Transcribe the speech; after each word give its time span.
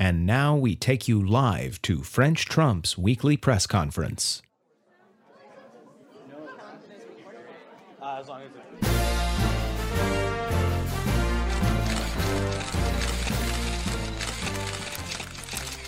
And 0.00 0.24
now 0.24 0.54
we 0.54 0.76
take 0.76 1.08
you 1.08 1.20
live 1.26 1.82
to 1.82 2.04
French 2.04 2.44
Trump's 2.44 2.96
weekly 2.96 3.36
press 3.36 3.66
conference. 3.66 4.42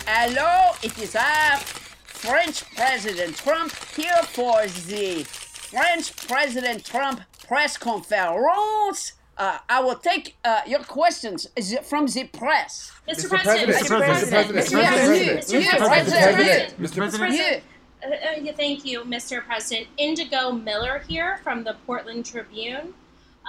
Hello, 0.05 0.73
it 0.83 0.99
is 0.99 1.15
I, 1.15 1.57
French 2.03 2.69
President 2.75 3.37
Trump, 3.37 3.73
here 3.95 4.23
for 4.23 4.67
the 4.87 5.23
French 5.23 6.13
President 6.27 6.83
Trump 6.83 7.21
press 7.47 7.77
conference. 7.77 9.13
Uh, 9.41 9.57
I 9.67 9.79
will 9.81 9.95
take 9.95 10.35
uh, 10.45 10.61
your 10.67 10.81
questions 10.83 11.47
from 11.89 12.05
the 12.05 12.25
press. 12.25 12.91
Mr. 13.09 13.25
Mr. 13.25 13.29
President, 13.29 13.87
President, 13.87 13.89
Mr. 13.89 13.97
President, 13.97 14.55
Mr. 14.55 14.71
President, 14.77 15.41
Mr. 15.41 15.77
President, 15.77 16.79
Mr. 16.79 16.95
President. 16.99 17.11
Mr. 17.11 17.17
President, 17.17 17.63
Uh, 18.03 18.07
uh, 18.07 18.39
yeah, 18.39 18.51
thank 18.51 18.85
you, 18.85 19.01
Mr. 19.15 19.43
President. 19.43 19.87
Indigo 19.97 20.51
Miller 20.51 20.99
here 21.07 21.39
from 21.43 21.63
the 21.63 21.73
Portland 21.87 22.23
Tribune. 22.23 22.93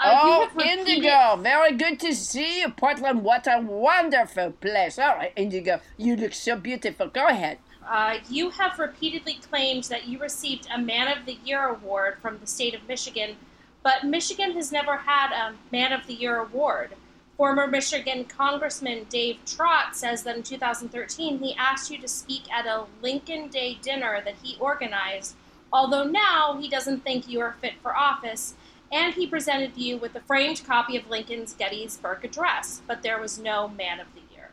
Uh, 0.02 0.18
Oh, 0.22 0.40
have 0.46 0.56
repeated- 0.56 0.88
Indigo, 0.88 1.36
very 1.36 1.72
good 1.72 2.00
to 2.00 2.14
see 2.14 2.60
you, 2.60 2.70
Portland. 2.70 3.22
What 3.22 3.46
a 3.46 3.60
wonderful 3.60 4.52
place. 4.64 4.98
All 4.98 5.16
right, 5.16 5.34
Indigo, 5.36 5.80
you 5.98 6.16
look 6.16 6.32
so 6.32 6.56
beautiful. 6.56 7.08
Go 7.08 7.26
ahead. 7.26 7.58
Uh, 7.86 8.16
you 8.30 8.48
have 8.48 8.78
repeatedly 8.78 9.34
claimed 9.50 9.84
that 9.92 10.06
you 10.08 10.18
received 10.18 10.66
a 10.74 10.78
Man 10.78 11.06
of 11.14 11.26
the 11.26 11.36
Year 11.44 11.64
award 11.68 12.16
from 12.22 12.38
the 12.38 12.46
state 12.46 12.74
of 12.74 12.82
Michigan, 12.88 13.36
but 13.82 14.04
Michigan 14.04 14.52
has 14.52 14.70
never 14.72 14.96
had 14.96 15.32
a 15.32 15.54
Man 15.70 15.92
of 15.92 16.06
the 16.06 16.14
Year 16.14 16.38
award. 16.38 16.90
Former 17.36 17.66
Michigan 17.66 18.24
Congressman 18.24 19.06
Dave 19.08 19.38
Trott 19.46 19.96
says 19.96 20.22
that 20.22 20.36
in 20.36 20.42
2013 20.42 21.38
he 21.38 21.54
asked 21.56 21.90
you 21.90 21.98
to 21.98 22.06
speak 22.06 22.50
at 22.52 22.66
a 22.66 22.84
Lincoln 23.02 23.48
Day 23.48 23.78
dinner 23.82 24.20
that 24.24 24.36
he 24.42 24.56
organized, 24.60 25.34
although 25.72 26.04
now 26.04 26.58
he 26.60 26.68
doesn't 26.68 27.02
think 27.02 27.28
you 27.28 27.40
are 27.40 27.56
fit 27.60 27.74
for 27.82 27.96
office, 27.96 28.54
and 28.92 29.14
he 29.14 29.26
presented 29.26 29.76
you 29.76 29.96
with 29.96 30.14
a 30.14 30.20
framed 30.20 30.62
copy 30.64 30.96
of 30.96 31.08
Lincoln's 31.08 31.54
Gettysburg 31.54 32.24
Address, 32.24 32.82
but 32.86 33.02
there 33.02 33.18
was 33.18 33.38
no 33.38 33.66
Man 33.68 33.98
of 33.98 34.06
the 34.14 34.20
Year. 34.20 34.50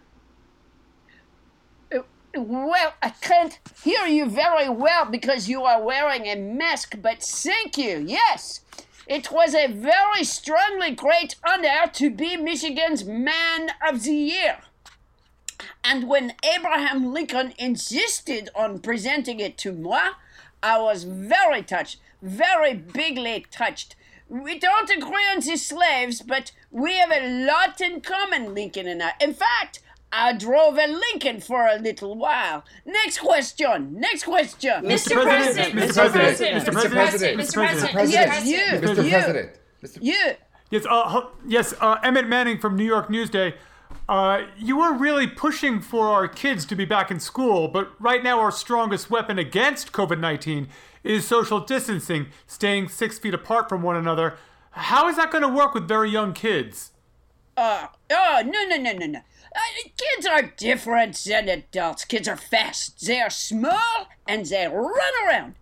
Well, 2.35 2.93
I 3.01 3.09
can't 3.09 3.59
hear 3.83 4.05
you 4.05 4.29
very 4.29 4.69
well 4.69 5.05
because 5.05 5.49
you 5.49 5.63
are 5.63 5.81
wearing 5.81 6.25
a 6.27 6.35
mask, 6.35 6.95
but 7.01 7.21
thank 7.21 7.77
you. 7.77 8.05
Yes, 8.07 8.61
it 9.09 9.31
was 9.31 9.55
a 9.55 9.65
very 9.65 10.23
strongly 10.23 10.91
great 10.91 11.35
honor 11.43 11.87
to 11.93 12.11
be 12.11 12.37
Michigan's 12.37 13.03
Man 13.03 13.71
of 13.85 14.03
the 14.03 14.13
Year. 14.13 14.59
And 15.83 16.07
when 16.07 16.33
Abraham 16.43 17.11
Lincoln 17.11 17.53
insisted 17.57 18.49
on 18.53 18.79
presenting 18.79 19.39
it 19.39 19.57
to 19.57 19.73
moi, 19.73 20.11
I 20.61 20.79
was 20.79 21.05
very 21.05 21.63
touched, 21.63 21.97
very 22.21 22.75
bigly 22.75 23.47
touched. 23.49 23.95
We 24.29 24.59
don't 24.59 24.91
agree 24.91 25.25
on 25.33 25.39
the 25.39 25.57
slaves, 25.57 26.21
but 26.21 26.51
we 26.69 26.97
have 26.97 27.11
a 27.11 27.45
lot 27.47 27.81
in 27.81 28.01
common, 28.01 28.53
Lincoln 28.53 28.87
and 28.87 29.01
I. 29.01 29.13
In 29.19 29.33
fact, 29.33 29.79
I 30.11 30.33
drove 30.33 30.77
a 30.77 30.87
Lincoln 30.87 31.39
for 31.39 31.67
a 31.67 31.77
little 31.77 32.15
while. 32.15 32.63
Next 32.85 33.19
question. 33.19 33.99
Next 33.99 34.23
question. 34.23 34.83
Mr. 34.83 35.21
President, 35.21 35.75
Mr. 35.75 36.11
President, 36.11 36.63
Mr. 36.63 36.91
President, 36.91 37.39
Mr. 37.39 37.53
President, 37.53 37.93
President. 37.93 38.11
Yes, 38.11 38.45
you. 38.45 38.79
Mr. 38.79 39.03
you. 39.03 39.09
President, 39.11 39.51
Mr. 39.83 39.97
You. 40.01 40.33
Yes, 40.71 40.85
uh, 40.89 41.21
yes, 41.47 41.73
uh, 41.79 41.97
Emmett 42.03 42.27
Manning 42.27 42.59
from 42.59 42.75
New 42.75 42.85
York 42.85 43.09
Newsday. 43.09 43.53
Uh, 44.07 44.45
you 44.57 44.77
were 44.77 44.93
really 44.93 45.27
pushing 45.27 45.79
for 45.79 46.07
our 46.07 46.27
kids 46.27 46.65
to 46.65 46.75
be 46.75 46.85
back 46.85 47.11
in 47.11 47.19
school, 47.19 47.67
but 47.67 47.91
right 47.99 48.23
now 48.23 48.39
our 48.39 48.51
strongest 48.51 49.09
weapon 49.11 49.37
against 49.37 49.91
COVID 49.91 50.19
19 50.19 50.67
is 51.03 51.27
social 51.27 51.59
distancing, 51.59 52.27
staying 52.47 52.89
six 52.89 53.19
feet 53.19 53.33
apart 53.33 53.69
from 53.69 53.81
one 53.83 53.95
another. 53.95 54.37
How 54.71 55.07
is 55.07 55.17
that 55.17 55.31
going 55.31 55.43
to 55.43 55.49
work 55.49 55.73
with 55.73 55.87
very 55.87 56.09
young 56.09 56.33
kids? 56.33 56.91
Uh, 57.57 57.87
oh, 58.11 58.41
no, 58.45 58.65
no, 58.67 58.77
no, 58.77 58.93
no, 58.93 59.05
no. 59.05 59.19
Uh, 59.55 59.59
kids 59.97 60.25
are 60.25 60.53
different 60.57 61.15
than 61.15 61.49
adults. 61.49 62.05
Kids 62.05 62.27
are 62.27 62.37
fast. 62.37 63.05
They 63.05 63.19
are 63.19 63.29
small 63.29 64.07
and 64.27 64.45
they 64.45 64.67
run 64.67 65.13
around. 65.25 65.55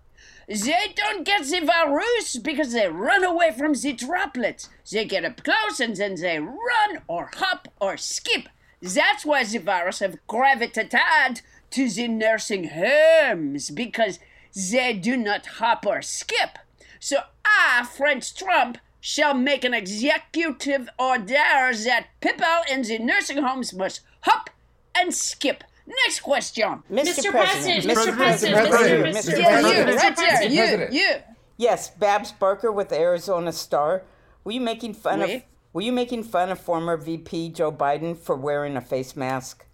They 0.48 0.94
don't 0.96 1.25
get 1.25 1.46
the 1.46 1.59
virus 1.59 2.38
because 2.38 2.72
they 2.72 2.88
run 2.88 3.24
away 3.24 3.52
from 3.52 3.74
the 3.74 3.94
droplets. 3.94 4.70
They 4.90 5.03
get 5.06 5.25
up 5.25 5.44
close 5.44 5.80
and 5.80 5.96
then 5.96 6.16
they 6.16 6.40
run 6.40 7.02
or 7.08 7.31
hop 7.36 7.68
or 7.81 7.98
skip. 7.98 8.48
That's 8.81 9.25
why 9.25 9.44
the 9.44 9.58
virus 9.58 10.00
have 10.00 10.25
gravitated 10.28 11.42
to 11.72 11.90
the 11.90 12.08
nursing 12.08 12.69
homes 12.69 13.69
because 13.72 14.19
they 14.56 14.94
do 14.94 15.18
not 15.18 15.46
hop 15.46 15.86
or 15.86 16.02
skip. 16.02 16.59
So 17.00 17.18
I, 17.46 17.86
French 17.86 18.34
Trump, 18.34 18.78
shall 19.00 19.34
make 19.34 19.63
an 19.63 19.74
executive 19.74 20.90
order 20.97 21.25
that 21.28 22.08
people 22.19 22.46
in 22.69 22.81
the 22.84 23.00
nursing 23.00 23.38
homes 23.38 23.74
must 23.74 24.02
hop 24.22 24.50
and 24.96 25.13
skip. 25.13 25.63
Next 26.06 26.19
question. 26.19 26.84
Mr. 26.91 27.31
President, 27.31 27.86
Mr. 27.86 28.16
President, 28.16 28.16
President, 28.16 28.16
Mr. 28.16 28.57
Mr. 28.57 28.69
President, 28.69 28.69
President, 28.69 29.16
Mr. 29.16 29.40
Yeah, 29.40 29.59
you, 29.59 29.84
President. 29.84 29.97
right 29.97 30.16
there, 30.16 30.44
you, 30.44 30.59
President. 30.59 30.94
you. 30.94 31.16
Yes, 31.57 31.90
Babs 31.90 32.31
Barker 32.34 32.72
with 32.72 32.90
the 32.90 33.00
Arizona 33.00 33.52
Star. 33.52 34.03
Were 34.44 34.52
you 34.52 34.62
making 34.62 34.94
fun 34.94 35.22
of 35.22 35.41
Were 35.74 35.81
you 35.81 35.91
making 35.91 36.24
fun 36.24 36.50
of 36.50 36.59
former 36.59 36.97
VP 36.97 37.50
Joe 37.50 37.72
Biden 37.72 38.18
for 38.18 38.36
wearing 38.36 38.78
a 38.78 38.81
face 38.81 39.16
mask? 39.16 39.66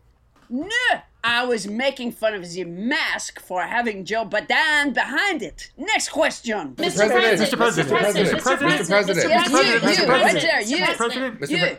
No, 0.50 0.68
I 1.26 1.46
was 1.46 1.68
making 1.68 2.12
fun 2.12 2.34
of 2.34 2.50
the 2.52 2.66
mask 2.66 3.40
for 3.40 3.62
having 3.64 4.04
Joe 4.04 4.26
Biden 4.26 4.94
behind 4.94 5.42
it. 5.42 5.72
Next 5.78 6.10
question. 6.10 6.76
Mr. 6.76 7.08
President, 7.08 7.12
President, 7.18 7.50
Mr. 7.50 7.58
President, 7.58 7.90
Mr. 7.90 8.34
Mr. 8.36 8.42
President, 8.42 8.88
Mr. 8.88 8.90
President, 8.90 9.32
Mr. 9.32 9.46
you, 9.46 9.50
President, 9.50 9.84
you, 9.84 9.90
Mr. 9.90 10.08
right 10.10 10.22
President. 10.22 10.70
there, 10.70 10.88
Mr. 10.88 10.98
President. 10.98 11.40
Mr. 11.42 11.50
You. 11.50 11.58
Pre- 11.58 11.78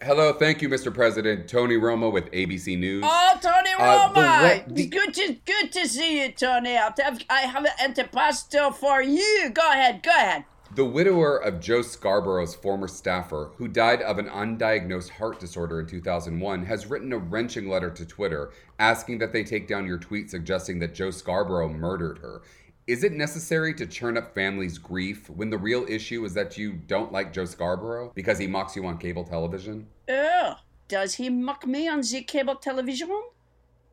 Hello, 0.00 0.32
thank 0.32 0.62
you, 0.62 0.68
Mr. 0.68 0.94
President. 0.94 1.48
Tony 1.48 1.74
Romo 1.76 2.12
with 2.12 2.30
ABC 2.30 2.78
News. 2.78 3.02
Oh, 3.06 3.38
Tony 3.42 3.70
Uh, 3.78 4.58
the 4.66 4.72
the- 4.74 4.86
good 4.86 5.12
to 5.14 5.36
good 5.44 5.72
to 5.72 5.88
see 5.88 6.22
you, 6.22 6.30
Tony. 6.32 6.76
I'll 6.76 6.94
have, 6.98 7.20
I 7.28 7.40
have 7.40 7.64
an 7.64 7.72
antipasto 7.94 8.72
for 8.74 9.02
you. 9.02 9.50
Go 9.52 9.68
ahead, 9.68 10.02
go 10.04 10.10
ahead. 10.10 10.44
The 10.74 10.84
widower 10.84 11.38
of 11.38 11.60
Joe 11.60 11.80
Scarborough's 11.80 12.54
former 12.54 12.88
staffer, 12.88 13.52
who 13.56 13.68
died 13.68 14.02
of 14.02 14.18
an 14.18 14.28
undiagnosed 14.28 15.08
heart 15.08 15.40
disorder 15.40 15.80
in 15.80 15.86
2001, 15.86 16.66
has 16.66 16.86
written 16.86 17.12
a 17.14 17.18
wrenching 17.18 17.70
letter 17.70 17.90
to 17.90 18.04
Twitter 18.04 18.52
asking 18.78 19.18
that 19.18 19.32
they 19.32 19.44
take 19.44 19.66
down 19.66 19.86
your 19.86 19.96
tweet 19.98 20.30
suggesting 20.30 20.78
that 20.80 20.94
Joe 20.94 21.10
Scarborough 21.10 21.70
murdered 21.70 22.18
her. 22.18 22.42
Is 22.86 23.02
it 23.02 23.12
necessary 23.12 23.72
to 23.74 23.86
churn 23.86 24.18
up 24.18 24.34
families' 24.34 24.76
grief 24.78 25.30
when 25.30 25.48
the 25.48 25.58
real 25.58 25.86
issue 25.88 26.24
is 26.26 26.34
that 26.34 26.58
you 26.58 26.74
don't 26.74 27.12
like 27.12 27.32
Joe 27.32 27.46
Scarborough 27.46 28.12
because 28.14 28.38
he 28.38 28.46
mocks 28.46 28.76
you 28.76 28.84
on 28.86 28.98
cable 28.98 29.24
television? 29.24 29.86
Oh, 30.08 30.54
does 30.86 31.14
he 31.14 31.30
mock 31.30 31.66
me 31.66 31.88
on 31.88 32.02
the 32.02 32.22
cable 32.22 32.56
television? 32.56 33.08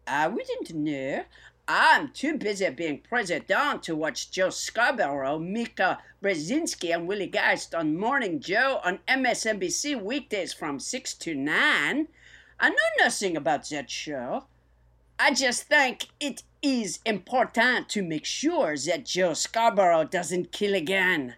I 0.05 0.27
wouldn't 0.27 0.73
know. 0.73 1.23
I'm 1.67 2.09
too 2.09 2.37
busy 2.37 2.69
being 2.69 2.99
president 2.99 3.81
to 3.83 3.95
watch 3.95 4.29
Joe 4.29 4.51
Scarborough, 4.51 5.39
Mika 5.39 5.97
Brzezinski, 6.21 6.93
and 6.93 7.07
Willie 7.07 7.25
Geist 7.25 7.73
on 7.73 7.97
Morning 7.97 8.39
Joe 8.39 8.79
on 8.83 8.99
MSNBC 9.07 9.99
weekdays 9.99 10.53
from 10.53 10.79
6 10.79 11.15
to 11.15 11.33
9. 11.33 12.07
I 12.59 12.69
know 12.69 12.75
nothing 12.99 13.35
about 13.35 13.67
that 13.69 13.89
show. 13.89 14.45
I 15.17 15.33
just 15.33 15.63
think 15.63 16.09
it 16.19 16.43
is 16.61 16.99
important 17.03 17.89
to 17.89 18.03
make 18.03 18.25
sure 18.25 18.75
that 18.85 19.05
Joe 19.05 19.33
Scarborough 19.33 20.03
doesn't 20.03 20.51
kill 20.51 20.75
again. 20.75 21.33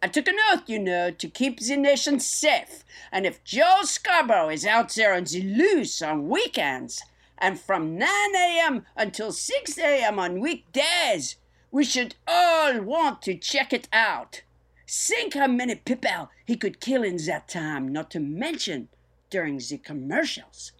I 0.00 0.06
took 0.06 0.28
an 0.28 0.36
oath, 0.52 0.68
you 0.68 0.78
know, 0.78 1.10
to 1.10 1.28
keep 1.28 1.58
the 1.58 1.76
nation 1.76 2.20
safe. 2.20 2.84
And 3.10 3.26
if 3.26 3.42
Joe 3.42 3.80
Scarborough 3.82 4.50
is 4.50 4.64
out 4.64 4.94
there 4.94 5.12
on 5.12 5.24
the 5.24 5.42
loose 5.42 6.00
on 6.02 6.28
weekends 6.28 7.02
and 7.42 7.58
from 7.58 7.98
9 7.98 8.08
a.m. 8.36 8.86
until 8.96 9.32
6 9.32 9.78
a.m. 9.78 10.18
on 10.20 10.40
weekdays, 10.40 11.36
we 11.72 11.84
should 11.84 12.14
all 12.26 12.80
want 12.80 13.20
to 13.22 13.36
check 13.36 13.72
it 13.72 13.88
out. 13.92 14.42
Think 14.88 15.34
how 15.34 15.48
many 15.48 15.74
people 15.74 16.30
he 16.46 16.56
could 16.56 16.80
kill 16.80 17.02
in 17.02 17.16
that 17.26 17.48
time, 17.48 17.92
not 17.92 18.10
to 18.12 18.20
mention 18.20 18.88
during 19.28 19.58
the 19.58 19.78
commercials. 19.78 20.72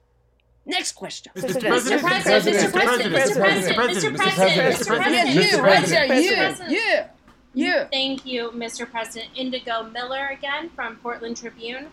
Next 0.64 0.92
question. 0.92 1.32
Mr. 1.34 1.60
President. 1.60 2.02
President. 2.02 2.56
Mr. 2.56 2.72
President, 2.72 3.14
Mr. 3.14 3.32
Mr. 3.32 3.74
President, 3.74 3.74
Mr. 3.74 3.74
President, 3.74 4.16
Mr. 4.16 4.26
President, 4.36 4.74
Mr. 4.74 4.86
President, 4.86 5.52
you, 5.52 5.60
right 5.60 5.86
there, 5.86 6.08
Mr. 6.08 6.70
you, 6.70 6.76
you, 6.76 7.66
you. 7.66 7.86
Thank 7.90 8.24
you, 8.24 8.50
Mr. 8.52 8.88
President. 8.88 9.32
Indigo 9.34 9.82
Miller 9.82 10.28
again 10.28 10.70
from 10.76 10.96
Portland 10.96 11.36
Tribune. 11.36 11.86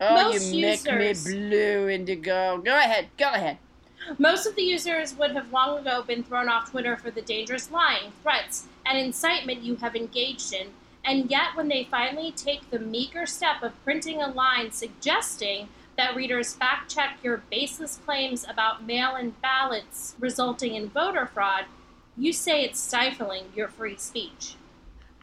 Oh, 0.00 0.14
Most 0.14 0.54
you 0.54 0.62
make 0.62 0.84
me 0.84 1.12
blue, 1.12 1.88
Indigo. 1.88 2.62
Go 2.64 2.74
ahead, 2.78 3.08
go 3.18 3.30
ahead. 3.30 3.58
Most 4.18 4.46
of 4.46 4.54
the 4.54 4.62
users 4.62 5.14
would 5.16 5.32
have 5.32 5.52
long 5.52 5.78
ago 5.78 6.02
been 6.02 6.22
thrown 6.22 6.48
off 6.48 6.70
Twitter 6.70 6.96
for 6.96 7.10
the 7.10 7.22
dangerous 7.22 7.70
lying, 7.70 8.12
threats, 8.22 8.66
and 8.84 8.98
incitement 8.98 9.62
you 9.62 9.76
have 9.76 9.96
engaged 9.96 10.52
in, 10.52 10.68
and 11.04 11.30
yet 11.30 11.54
when 11.54 11.68
they 11.68 11.84
finally 11.84 12.30
take 12.32 12.70
the 12.70 12.78
meager 12.78 13.26
step 13.26 13.62
of 13.62 13.84
printing 13.84 14.22
a 14.22 14.28
line 14.28 14.72
suggesting 14.72 15.68
that 15.96 16.16
readers 16.16 16.54
fact 16.54 16.94
check 16.94 17.18
your 17.22 17.42
baseless 17.50 17.98
claims 18.04 18.44
about 18.48 18.86
mail 18.86 19.14
in 19.16 19.30
ballots 19.42 20.14
resulting 20.18 20.74
in 20.74 20.88
voter 20.88 21.26
fraud, 21.26 21.64
you 22.16 22.32
say 22.32 22.62
it's 22.62 22.80
stifling 22.80 23.44
your 23.54 23.68
free 23.68 23.96
speech. 23.96 24.56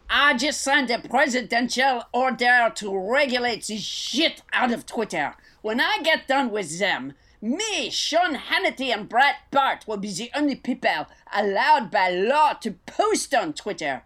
I 0.09 0.35
just 0.35 0.61
signed 0.61 0.89
a 0.91 0.99
presidential 0.99 2.03
order 2.11 2.71
to 2.75 2.97
regulate 2.97 3.65
the 3.65 3.77
shit 3.77 4.41
out 4.51 4.73
of 4.73 4.85
Twitter. 4.85 5.35
When 5.61 5.79
I 5.79 5.99
get 6.03 6.27
done 6.27 6.51
with 6.51 6.79
them, 6.79 7.13
me, 7.41 7.89
Sean 7.89 8.35
Hannity, 8.35 8.93
and 8.93 9.09
Brad 9.09 9.35
Bart 9.49 9.85
will 9.87 9.97
be 9.97 10.13
the 10.13 10.29
only 10.35 10.55
people 10.55 11.07
allowed 11.33 11.89
by 11.89 12.09
law 12.09 12.53
to 12.53 12.71
post 12.85 13.33
on 13.33 13.53
Twitter. 13.53 14.03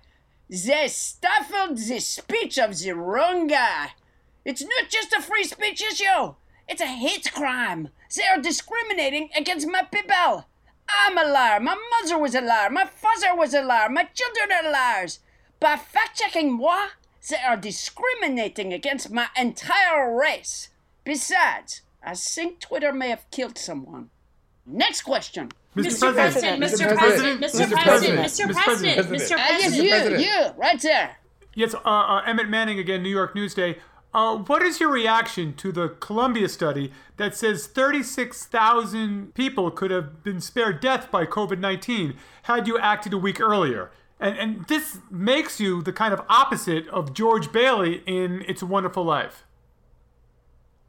They 0.50 0.88
stifled 0.88 1.78
the 1.78 2.00
speech 2.00 2.58
of 2.58 2.80
the 2.80 2.94
wrong 2.94 3.48
guy. 3.48 3.92
It's 4.46 4.62
not 4.62 4.90
just 4.90 5.12
a 5.12 5.22
free 5.22 5.44
speech 5.44 5.82
issue, 5.82 6.36
it's 6.68 6.82
a 6.82 6.88
hate 6.88 7.32
crime. 7.34 7.90
They 8.16 8.24
are 8.24 8.42
discriminating 8.42 9.30
against 9.36 9.68
my 9.68 9.84
people. 9.84 10.46
I'm 10.88 11.18
a 11.18 11.24
liar. 11.24 11.60
My 11.60 11.76
mother 11.92 12.18
was 12.18 12.36
a 12.36 12.42
liar. 12.42 12.70
My 12.70 12.86
father 12.86 13.36
was 13.36 13.54
a 13.54 13.62
liar. 13.62 13.90
My 13.90 14.04
children 14.04 14.52
are 14.52 14.72
liars. 14.72 15.20
By 15.60 15.78
fact 15.78 16.18
checking 16.20 16.54
moi, 16.54 16.88
they 17.28 17.38
are 17.38 17.58
discriminating 17.58 18.72
against 18.72 19.12
my 19.12 19.28
entire 19.36 20.16
race. 20.16 20.70
Besides, 21.04 21.82
I 22.06 22.13
think 22.13 22.60
Twitter 22.60 22.94
may 22.94 23.10
have 23.10 23.30
killed 23.31 23.57
someone. 23.57 24.12
Next 24.66 25.02
question. 25.02 25.50
Mr. 25.75 26.13
President, 26.13 26.63
Mr. 26.63 26.96
President, 26.96 27.42
Mr. 27.42 27.72
President, 27.72 28.19
Mr. 28.19 28.54
President, 28.54 29.07
Mr. 29.10 29.34
Uh, 29.34 29.36
yes, 29.36 29.60
President. 29.60 29.84
you, 29.84 29.90
President. 29.90 30.24
you, 30.24 30.62
right 30.62 30.81
there. 30.81 31.18
Yes, 31.56 31.74
uh, 31.74 31.80
uh, 31.84 32.22
Emmett 32.25 32.48
Manning 32.48 32.80
again, 32.80 33.04
New 33.04 33.10
York 33.10 33.36
Newsday. 33.36 33.78
Uh, 34.13 34.38
what 34.38 34.62
is 34.62 34.80
your 34.80 34.90
reaction 34.90 35.54
to 35.56 35.74
the 35.74 35.90
Columbia 35.90 36.48
study 36.48 36.94
that 37.18 37.36
says 37.36 37.68
36,000 37.68 39.34
people 39.34 39.69
could 39.72 39.92
have 39.92 40.24
been 40.24 40.40
spared 40.40 40.80
death 40.80 41.12
by 41.12 41.25
COVID 41.25 41.60
19 41.60 42.16
had 42.44 42.68
you 42.68 42.78
acted 42.78 43.12
a 43.13 43.18
week 43.18 43.42
earlier? 43.42 43.92
And, 44.19 44.38
and 44.38 44.68
this 44.68 45.00
makes 45.12 45.60
you 45.60 45.81
the 45.81 45.92
kind 45.92 46.13
of 46.13 46.22
opposite 46.30 46.88
of 46.88 47.13
George 47.13 47.51
Bailey 47.51 48.04
in 48.06 48.46
It's 48.48 48.62
a 48.62 48.66
Wonderful 48.66 49.04
Life. 49.04 49.44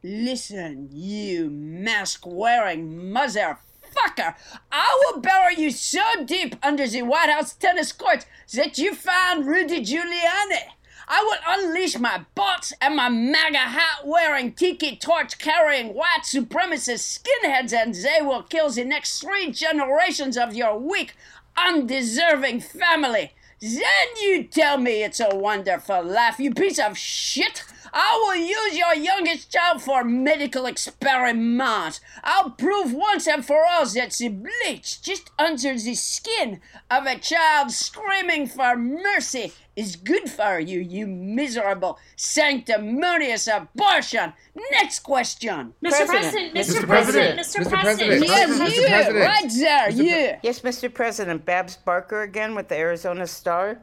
Listen, 0.08 0.88
you 0.92 1.50
mask 1.50 2.24
wearing 2.24 3.10
motherfucker. 3.12 4.36
I 4.70 5.02
will 5.02 5.20
bury 5.20 5.56
you 5.56 5.72
so 5.72 6.00
deep 6.24 6.54
under 6.62 6.86
the 6.86 7.02
White 7.02 7.28
House 7.28 7.54
tennis 7.54 7.90
courts 7.90 8.24
that 8.54 8.78
you 8.78 8.94
find 8.94 9.44
Rudy 9.44 9.84
Giuliani. 9.84 10.62
I 11.08 11.24
will 11.24 11.38
unleash 11.48 11.98
my 11.98 12.24
bots 12.36 12.72
and 12.80 12.94
my 12.94 13.08
MAGA 13.08 13.58
hat 13.58 14.02
wearing, 14.04 14.52
tiki 14.52 14.94
torch 14.94 15.38
carrying 15.38 15.92
white 15.92 16.22
supremacist 16.22 17.18
skinheads, 17.18 17.72
and 17.72 17.92
they 17.92 18.24
will 18.24 18.44
kill 18.44 18.70
the 18.70 18.84
next 18.84 19.20
three 19.20 19.50
generations 19.50 20.36
of 20.36 20.54
your 20.54 20.78
weak, 20.78 21.14
undeserving 21.56 22.60
family. 22.60 23.32
Then 23.60 24.06
you 24.22 24.44
tell 24.44 24.78
me 24.78 25.02
it's 25.02 25.18
a 25.18 25.34
wonderful 25.34 26.04
life, 26.04 26.38
you 26.38 26.54
piece 26.54 26.78
of 26.78 26.96
shit. 26.96 27.64
I 27.98 28.22
will 28.26 28.36
use 28.36 28.76
your 28.76 28.94
youngest 28.94 29.50
child 29.50 29.80
for 29.80 30.04
medical 30.04 30.66
experiments. 30.66 31.98
I'll 32.22 32.50
prove 32.50 32.92
once 32.92 33.26
and 33.26 33.42
for 33.42 33.64
all 33.64 33.86
that 33.86 34.12
the 34.12 34.28
bleach 34.28 35.00
just 35.00 35.30
under 35.38 35.72
the 35.72 35.94
skin 35.94 36.60
of 36.90 37.06
a 37.06 37.18
child 37.18 37.70
screaming 37.70 38.48
for 38.48 38.76
mercy 38.76 39.54
is 39.76 39.96
good 39.96 40.28
for 40.28 40.60
you, 40.60 40.80
you 40.80 41.06
miserable, 41.06 41.98
sanctimonious 42.16 43.48
abortion. 43.48 44.34
Next 44.72 44.98
question. 44.98 45.72
Mr. 45.82 46.04
President. 46.06 46.52
President, 46.52 46.54
Mr. 46.54 46.80
Mr. 46.80 46.86
President, 46.86 46.86
President. 46.86 47.40
Mr. 47.40 47.60
Mr. 47.60 47.70
President, 47.70 48.20
President. 48.20 48.24
Yes, 48.26 48.60
Mr. 48.60 49.12
you, 49.14 49.20
right 49.20 49.52
there, 49.58 49.90
you. 49.90 50.38
Yes, 50.42 50.60
Mr. 50.60 50.92
President. 50.92 51.46
Babs 51.46 51.78
Barker 51.78 52.20
again 52.20 52.54
with 52.54 52.68
the 52.68 52.76
Arizona 52.76 53.26
Star. 53.26 53.80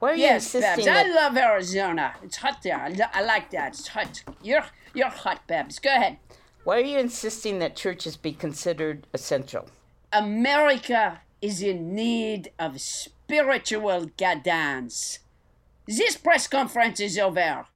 Why 0.00 0.12
are 0.12 0.14
you 0.14 0.22
Yes, 0.22 0.54
insisting 0.54 0.86
Babs. 0.86 1.08
I 1.08 1.14
love 1.14 1.36
Arizona. 1.36 2.14
It's 2.22 2.38
hot 2.38 2.62
there. 2.62 2.80
I, 2.80 2.88
li- 2.88 3.12
I 3.12 3.22
like 3.22 3.50
that. 3.50 3.68
It's 3.74 3.88
hot. 3.88 4.24
You're 4.42 4.64
you're 4.94 5.08
hot, 5.10 5.46
Babs. 5.46 5.78
Go 5.78 5.90
ahead. 5.90 6.16
Why 6.64 6.78
are 6.78 6.84
you 6.84 6.98
insisting 6.98 7.58
that 7.60 7.76
churches 7.76 8.16
be 8.16 8.32
considered 8.32 9.06
essential? 9.14 9.68
America 10.12 11.20
is 11.40 11.62
in 11.62 11.94
need 11.94 12.50
of 12.58 12.80
spiritual 12.80 14.06
guidance. 14.16 15.20
This 15.86 16.16
press 16.16 16.46
conference 16.48 16.98
is 17.00 17.18
over. 17.18 17.66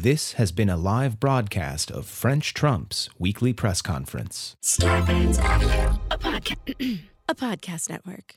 This 0.00 0.34
has 0.34 0.52
been 0.52 0.68
a 0.68 0.76
live 0.76 1.18
broadcast 1.18 1.90
of 1.90 2.06
French 2.06 2.54
Trump's 2.54 3.10
weekly 3.18 3.52
press 3.52 3.82
conference. 3.82 4.54
Starburns 4.62 5.42
Audio, 5.42 5.98
a, 6.12 6.16
podca- 6.16 7.00
a 7.28 7.34
podcast 7.34 7.90
network. 7.90 8.36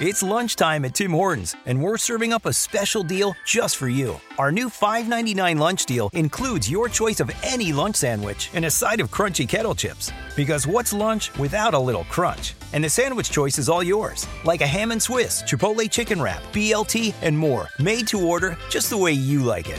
It's 0.00 0.22
lunchtime 0.22 0.86
at 0.86 0.94
Tim 0.94 1.10
Hortons, 1.10 1.54
and 1.66 1.82
we're 1.82 1.98
serving 1.98 2.32
up 2.32 2.46
a 2.46 2.54
special 2.54 3.02
deal 3.02 3.34
just 3.44 3.76
for 3.76 3.86
you. 3.86 4.18
Our 4.38 4.50
new 4.50 4.70
$5.99 4.70 5.58
lunch 5.58 5.84
deal 5.84 6.08
includes 6.14 6.70
your 6.70 6.88
choice 6.88 7.20
of 7.20 7.30
any 7.42 7.74
lunch 7.74 7.96
sandwich 7.96 8.48
and 8.54 8.64
a 8.64 8.70
side 8.70 9.00
of 9.00 9.10
crunchy 9.10 9.46
kettle 9.46 9.74
chips. 9.74 10.10
Because 10.36 10.66
what's 10.66 10.94
lunch 10.94 11.36
without 11.38 11.74
a 11.74 11.78
little 11.78 12.04
crunch? 12.04 12.54
And 12.72 12.82
the 12.82 12.88
sandwich 12.88 13.30
choice 13.30 13.58
is 13.58 13.68
all 13.68 13.82
yours, 13.82 14.26
like 14.42 14.62
a 14.62 14.66
ham 14.66 14.90
and 14.90 15.02
Swiss, 15.02 15.42
Chipotle 15.42 15.90
chicken 15.90 16.22
wrap, 16.22 16.42
BLT, 16.54 17.12
and 17.20 17.36
more, 17.36 17.68
made 17.78 18.06
to 18.08 18.26
order 18.26 18.56
just 18.70 18.88
the 18.88 18.96
way 18.96 19.12
you 19.12 19.42
like 19.42 19.68
it. 19.68 19.78